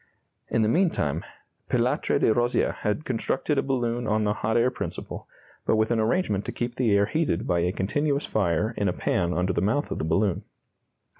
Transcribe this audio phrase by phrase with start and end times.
[0.49, 1.23] In the meantime
[1.69, 5.27] Pilatre de Rozier had constructed a balloon on the hot air principle,
[5.63, 8.93] but with an arrangement to keep the air heated by a continuous fire in a
[8.93, 10.43] pan under the mouth of the balloon.